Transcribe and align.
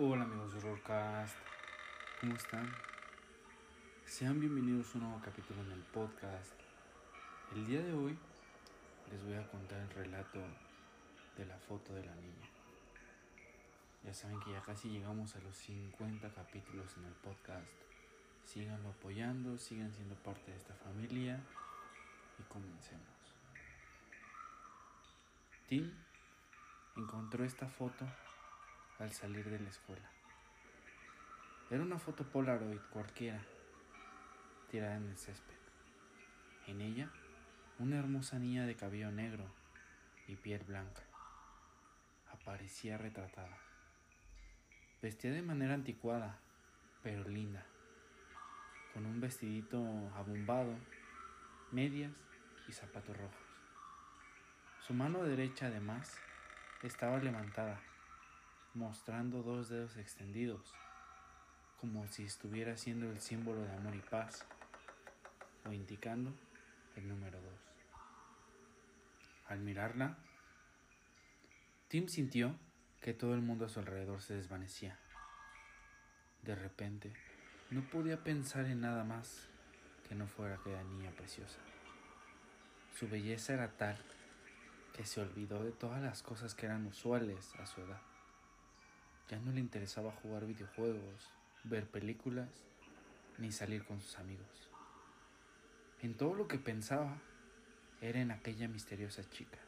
Hola 0.00 0.22
amigos 0.22 0.54
de 0.54 0.60
Rollcast, 0.60 1.34
¿cómo 2.20 2.36
están? 2.36 2.72
Sean 4.06 4.38
bienvenidos 4.38 4.94
a 4.94 4.98
un 4.98 5.04
nuevo 5.04 5.20
capítulo 5.24 5.60
en 5.62 5.72
el 5.72 5.80
podcast. 5.80 6.52
El 7.52 7.66
día 7.66 7.82
de 7.82 7.92
hoy 7.94 8.16
les 9.10 9.24
voy 9.24 9.34
a 9.34 9.50
contar 9.50 9.80
el 9.80 9.90
relato 9.90 10.38
de 11.36 11.46
la 11.46 11.58
foto 11.58 11.94
de 11.94 12.04
la 12.04 12.14
niña. 12.14 12.48
Ya 14.04 14.14
saben 14.14 14.38
que 14.38 14.52
ya 14.52 14.62
casi 14.62 14.88
llegamos 14.88 15.34
a 15.34 15.40
los 15.40 15.56
50 15.56 16.32
capítulos 16.32 16.96
en 16.96 17.04
el 17.04 17.14
podcast. 17.14 17.66
Síganlo 18.44 18.90
apoyando, 18.90 19.58
sigan 19.58 19.92
siendo 19.92 20.14
parte 20.14 20.52
de 20.52 20.58
esta 20.58 20.74
familia 20.74 21.40
y 22.38 22.42
comencemos. 22.44 23.34
Tim 25.66 25.92
encontró 26.96 27.44
esta 27.44 27.66
foto 27.66 28.06
al 28.98 29.12
salir 29.12 29.48
de 29.48 29.60
la 29.60 29.68
escuela. 29.68 30.10
Era 31.70 31.82
una 31.82 31.98
foto 31.98 32.24
Polaroid 32.24 32.80
cualquiera, 32.90 33.40
tirada 34.70 34.96
en 34.96 35.08
el 35.08 35.16
césped. 35.16 35.54
En 36.66 36.80
ella, 36.80 37.10
una 37.78 37.98
hermosa 37.98 38.38
niña 38.38 38.66
de 38.66 38.74
cabello 38.74 39.12
negro 39.12 39.44
y 40.26 40.36
piel 40.36 40.64
blanca 40.64 41.02
aparecía 42.32 42.98
retratada. 42.98 43.58
Vestía 45.00 45.30
de 45.30 45.42
manera 45.42 45.74
anticuada, 45.74 46.38
pero 47.02 47.28
linda, 47.28 47.64
con 48.94 49.06
un 49.06 49.20
vestidito 49.20 49.78
abombado, 50.16 50.74
medias 51.70 52.12
y 52.66 52.72
zapatos 52.72 53.16
rojos. 53.16 53.36
Su 54.80 54.94
mano 54.94 55.22
derecha 55.22 55.66
además 55.66 56.18
estaba 56.82 57.18
levantada 57.18 57.80
mostrando 58.74 59.42
dos 59.42 59.68
dedos 59.68 59.96
extendidos, 59.96 60.72
como 61.80 62.06
si 62.08 62.24
estuviera 62.24 62.72
haciendo 62.72 63.10
el 63.10 63.20
símbolo 63.20 63.62
de 63.62 63.72
amor 63.72 63.94
y 63.94 64.00
paz, 64.00 64.44
o 65.64 65.72
indicando 65.72 66.32
el 66.96 67.08
número 67.08 67.40
dos. 67.40 67.60
Al 69.48 69.60
mirarla, 69.60 70.18
Tim 71.88 72.08
sintió 72.08 72.54
que 73.00 73.14
todo 73.14 73.34
el 73.34 73.40
mundo 73.40 73.64
a 73.64 73.68
su 73.68 73.78
alrededor 73.78 74.20
se 74.20 74.34
desvanecía. 74.34 74.98
De 76.42 76.54
repente, 76.54 77.12
no 77.70 77.82
podía 77.82 78.22
pensar 78.22 78.66
en 78.66 78.80
nada 78.80 79.04
más 79.04 79.46
que 80.08 80.14
no 80.14 80.26
fuera 80.26 80.56
aquella 80.56 80.82
niña 80.82 81.10
preciosa. 81.12 81.58
Su 82.98 83.08
belleza 83.08 83.54
era 83.54 83.70
tal 83.76 83.96
que 84.94 85.04
se 85.04 85.20
olvidó 85.20 85.62
de 85.62 85.70
todas 85.70 86.02
las 86.02 86.22
cosas 86.22 86.54
que 86.54 86.66
eran 86.66 86.86
usuales 86.86 87.54
a 87.56 87.66
su 87.66 87.80
edad. 87.80 88.00
Ya 89.28 89.38
no 89.38 89.52
le 89.52 89.60
interesaba 89.60 90.10
jugar 90.10 90.46
videojuegos, 90.46 91.30
ver 91.64 91.86
películas, 91.86 92.48
ni 93.36 93.52
salir 93.52 93.84
con 93.84 94.00
sus 94.00 94.18
amigos. 94.18 94.70
En 96.00 96.14
todo 96.14 96.34
lo 96.34 96.48
que 96.48 96.58
pensaba 96.58 97.18
era 98.00 98.20
en 98.20 98.30
aquella 98.30 98.68
misteriosa 98.68 99.28
chica. 99.28 99.58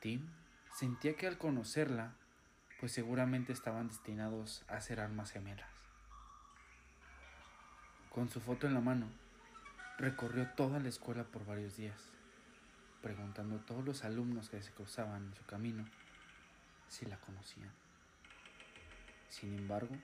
Tim 0.00 0.28
sentía 0.76 1.16
que 1.16 1.26
al 1.26 1.38
conocerla, 1.38 2.12
pues 2.80 2.92
seguramente 2.92 3.52
estaban 3.52 3.88
destinados 3.88 4.64
a 4.68 4.80
ser 4.80 5.00
armas 5.00 5.30
gemelas. 5.30 5.70
Con 8.10 8.28
su 8.28 8.40
foto 8.40 8.66
en 8.66 8.74
la 8.74 8.80
mano, 8.80 9.06
recorrió 9.98 10.48
toda 10.50 10.78
la 10.78 10.88
escuela 10.88 11.24
por 11.24 11.46
varios 11.46 11.76
días, 11.76 12.00
preguntando 13.02 13.56
a 13.56 13.66
todos 13.66 13.84
los 13.84 14.04
alumnos 14.04 14.50
que 14.50 14.62
se 14.62 14.72
cruzaban 14.72 15.24
en 15.24 15.34
su 15.34 15.44
camino 15.46 15.84
si 16.88 17.06
la 17.06 17.16
conocían. 17.18 17.83
Sin 19.40 19.52
embargo, 19.58 19.96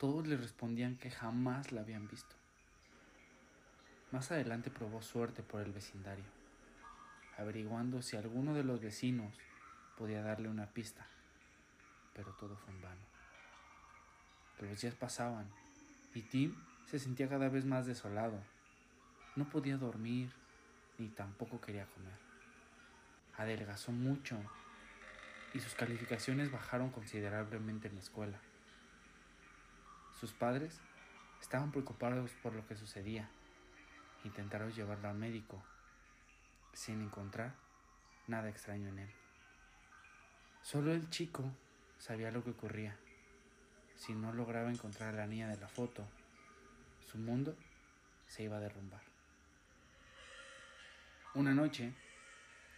todos 0.00 0.26
le 0.26 0.36
respondían 0.36 0.96
que 0.96 1.08
jamás 1.08 1.70
la 1.70 1.82
habían 1.82 2.08
visto. 2.08 2.34
Más 4.10 4.32
adelante 4.32 4.72
probó 4.72 5.02
suerte 5.02 5.44
por 5.44 5.62
el 5.62 5.70
vecindario, 5.72 6.24
averiguando 7.38 8.02
si 8.02 8.16
alguno 8.16 8.54
de 8.54 8.64
los 8.64 8.80
vecinos 8.80 9.32
podía 9.96 10.20
darle 10.20 10.48
una 10.48 10.66
pista, 10.66 11.06
pero 12.12 12.32
todo 12.32 12.56
fue 12.56 12.74
en 12.74 12.82
vano. 12.82 13.00
Los 14.58 14.80
días 14.80 14.96
pasaban 14.96 15.48
y 16.12 16.22
Tim 16.22 16.56
se 16.90 16.98
sentía 16.98 17.28
cada 17.28 17.48
vez 17.48 17.64
más 17.64 17.86
desolado. 17.86 18.40
No 19.36 19.48
podía 19.48 19.76
dormir 19.76 20.32
ni 20.98 21.06
tampoco 21.06 21.60
quería 21.60 21.86
comer. 21.86 22.18
Adelgazó 23.36 23.92
mucho 23.92 24.36
y 25.54 25.60
sus 25.60 25.74
calificaciones 25.74 26.50
bajaron 26.50 26.90
considerablemente 26.90 27.86
en 27.86 27.94
la 27.94 28.00
escuela. 28.00 28.40
Sus 30.18 30.32
padres 30.32 30.80
estaban 31.40 31.70
preocupados 31.70 32.30
por 32.42 32.54
lo 32.54 32.66
que 32.66 32.76
sucedía. 32.76 33.28
Intentaron 34.24 34.72
llevarlo 34.72 35.08
al 35.08 35.16
médico, 35.16 35.62
sin 36.72 37.02
encontrar 37.02 37.54
nada 38.26 38.48
extraño 38.48 38.88
en 38.88 39.00
él. 39.00 39.10
Solo 40.62 40.92
el 40.92 41.08
chico 41.10 41.44
sabía 41.98 42.30
lo 42.30 42.42
que 42.42 42.50
ocurría. 42.50 42.96
Si 43.94 44.14
no 44.14 44.32
lograba 44.32 44.70
encontrar 44.70 45.14
a 45.14 45.18
la 45.18 45.26
niña 45.26 45.48
de 45.48 45.58
la 45.58 45.68
foto, 45.68 46.06
su 47.10 47.18
mundo 47.18 47.56
se 48.26 48.42
iba 48.42 48.56
a 48.56 48.60
derrumbar. 48.60 49.02
Una 51.34 51.52
noche, 51.52 51.92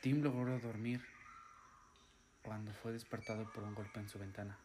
Tim 0.03 0.23
logró 0.23 0.59
dormir 0.59 1.05
cuando 2.43 2.73
fue 2.73 2.93
despertado 2.93 3.51
por 3.53 3.63
un 3.63 3.75
golpe 3.75 4.01
en 4.01 4.09
su 4.09 4.19
ventana. 4.19 4.59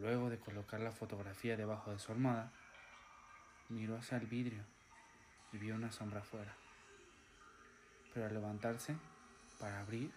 Luego 0.00 0.28
de 0.28 0.38
colocar 0.38 0.80
la 0.80 0.92
fotografía 0.92 1.56
debajo 1.56 1.90
de 1.90 1.98
su 1.98 2.12
almohada, 2.12 2.52
miró 3.70 3.96
hacia 3.96 4.18
el 4.18 4.26
vidrio 4.26 4.62
y 5.52 5.58
vio 5.58 5.74
una 5.74 5.90
sombra 5.90 6.20
afuera. 6.20 6.54
Pero 8.12 8.26
al 8.26 8.34
levantarse 8.34 8.94
para 9.58 9.80
abrir, 9.80 10.12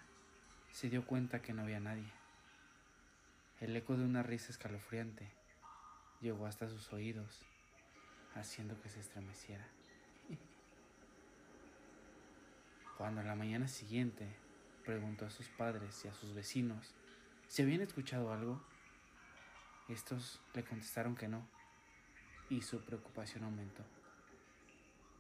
se 0.71 0.89
dio 0.89 1.05
cuenta 1.05 1.41
que 1.41 1.53
no 1.53 1.61
había 1.61 1.79
nadie. 1.79 2.11
El 3.61 3.75
eco 3.75 3.95
de 3.95 4.03
una 4.03 4.21
risa 4.21 4.51
escalofriante 4.51 5.31
llegó 6.19 6.45
hasta 6.45 6.69
sus 6.69 6.91
oídos, 6.91 7.45
haciendo 8.35 8.79
que 8.81 8.89
se 8.89 8.99
estremeciera. 8.99 9.65
Cuando 12.97 13.21
a 13.21 13.23
la 13.23 13.35
mañana 13.35 13.69
siguiente 13.69 14.27
preguntó 14.85 15.25
a 15.25 15.29
sus 15.29 15.47
padres 15.47 16.03
y 16.03 16.09
a 16.09 16.13
sus 16.13 16.33
vecinos 16.33 16.93
si 17.47 17.63
habían 17.63 17.81
escuchado 17.81 18.31
algo, 18.31 18.61
estos 19.93 20.39
le 20.53 20.63
contestaron 20.63 21.15
que 21.15 21.27
no, 21.27 21.47
y 22.49 22.61
su 22.61 22.79
preocupación 22.81 23.43
aumentó. 23.43 23.83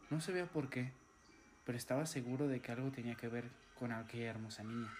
No 0.09 0.21
sabía 0.21 0.45
por 0.45 0.69
qué, 0.69 0.91
pero 1.65 1.77
estaba 1.77 2.05
seguro 2.05 2.47
de 2.47 2.61
que 2.61 2.71
algo 2.71 2.91
tenía 2.91 3.15
que 3.15 3.27
ver 3.27 3.49
con 3.77 3.91
aquella 3.91 4.29
hermosa 4.29 4.63
niña. 4.63 4.91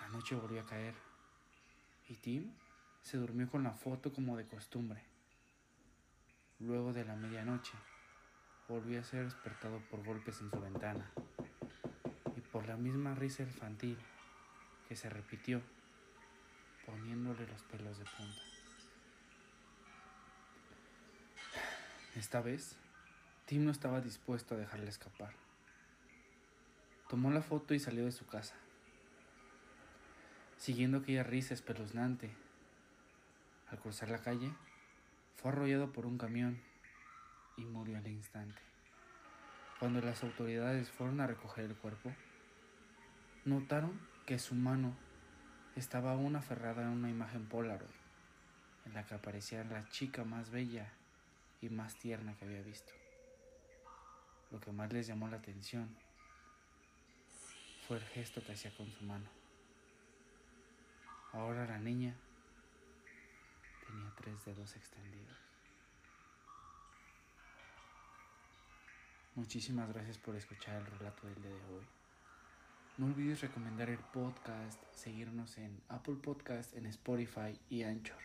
La 0.00 0.08
noche 0.08 0.34
volvió 0.34 0.60
a 0.60 0.66
caer, 0.66 0.94
y 2.08 2.14
Tim 2.16 2.52
se 3.02 3.16
durmió 3.16 3.50
con 3.50 3.62
la 3.62 3.72
foto 3.72 4.12
como 4.12 4.36
de 4.36 4.46
costumbre. 4.46 5.02
Luego 6.58 6.92
de 6.92 7.04
la 7.04 7.16
medianoche, 7.16 7.72
volvió 8.68 9.00
a 9.00 9.04
ser 9.04 9.24
despertado 9.24 9.80
por 9.90 10.04
golpes 10.04 10.40
en 10.40 10.50
su 10.50 10.60
ventana 10.60 11.10
y 12.36 12.40
por 12.40 12.66
la 12.66 12.76
misma 12.76 13.14
risa 13.14 13.42
infantil 13.42 13.98
que 14.88 14.96
se 14.96 15.10
repitió 15.10 15.60
poniéndole 16.86 17.46
los 17.46 17.62
pelos 17.62 17.98
de 17.98 18.04
punta. 18.04 18.42
Esta 22.16 22.40
vez, 22.40 22.76
Tim 23.46 23.64
no 23.64 23.70
estaba 23.70 24.00
dispuesto 24.00 24.54
a 24.54 24.58
dejarle 24.58 24.88
escapar. 24.88 25.32
Tomó 27.08 27.30
la 27.30 27.42
foto 27.42 27.74
y 27.74 27.78
salió 27.78 28.04
de 28.04 28.12
su 28.12 28.26
casa, 28.26 28.54
siguiendo 30.58 30.98
aquella 30.98 31.22
risa 31.22 31.54
espeluznante. 31.54 32.30
Al 33.68 33.78
cruzar 33.78 34.10
la 34.10 34.22
calle, 34.22 34.52
fue 35.36 35.50
arrollado 35.50 35.92
por 35.92 36.06
un 36.06 36.18
camión 36.18 36.60
y 37.56 37.64
murió 37.64 37.98
al 37.98 38.06
instante. 38.06 38.60
Cuando 39.78 40.00
las 40.00 40.22
autoridades 40.22 40.90
fueron 40.90 41.20
a 41.20 41.26
recoger 41.26 41.64
el 41.64 41.74
cuerpo, 41.74 42.14
notaron 43.44 43.98
que 44.26 44.38
su 44.38 44.54
mano 44.54 44.94
estaba 45.76 46.12
aún 46.12 46.36
aferrada 46.36 46.82
en 46.82 46.88
una 46.88 47.10
imagen 47.10 47.46
Polaroid, 47.46 47.88
en 48.86 48.94
la 48.94 49.06
que 49.06 49.14
aparecía 49.14 49.64
la 49.64 49.88
chica 49.88 50.24
más 50.24 50.50
bella 50.50 50.92
y 51.60 51.68
más 51.68 51.96
tierna 51.96 52.34
que 52.36 52.44
había 52.44 52.62
visto. 52.62 52.92
Lo 54.50 54.60
que 54.60 54.72
más 54.72 54.92
les 54.92 55.06
llamó 55.06 55.28
la 55.28 55.38
atención 55.38 55.88
fue 57.86 57.96
el 57.96 58.04
gesto 58.04 58.44
que 58.44 58.52
hacía 58.52 58.74
con 58.76 58.90
su 58.90 59.04
mano. 59.04 59.28
Ahora 61.32 61.66
la 61.66 61.78
niña 61.78 62.14
tenía 63.86 64.12
tres 64.16 64.44
dedos 64.44 64.76
extendidos. 64.76 65.36
Muchísimas 69.34 69.88
gracias 69.88 70.18
por 70.18 70.36
escuchar 70.36 70.76
el 70.76 70.86
relato 70.98 71.26
del 71.26 71.42
día 71.42 71.54
de 71.54 71.74
hoy. 71.74 72.01
No 72.98 73.06
olvides 73.06 73.40
recomendar 73.40 73.88
el 73.88 73.98
podcast, 73.98 74.82
seguirnos 74.92 75.56
en 75.56 75.80
Apple 75.88 76.16
Podcast, 76.16 76.76
en 76.76 76.84
Spotify 76.86 77.58
y 77.70 77.84
Anchor. 77.84 78.20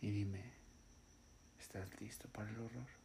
Y 0.00 0.10
dime, 0.10 0.52
¿estás 1.58 2.00
listo 2.00 2.28
para 2.28 2.50
el 2.50 2.60
horror? 2.60 3.03